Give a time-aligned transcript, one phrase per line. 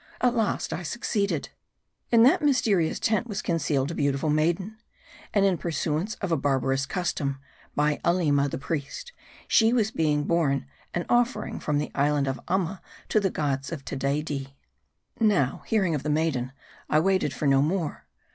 [0.19, 1.49] At last I succeeded.
[2.09, 4.79] In that mysterious tent was concealed a beautiful maiden.
[5.31, 7.37] And, in pursuance of a barbarous custom,
[7.75, 9.11] by Aleema, the priest,
[9.47, 13.85] she was being borne an offering from the island of Amma to the gods of
[13.85, 14.55] Tedaidee.
[15.19, 16.51] Now, hearing of the maiden,
[16.89, 18.07] I waited for no more.